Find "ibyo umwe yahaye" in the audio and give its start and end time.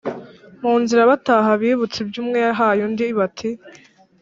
2.03-2.81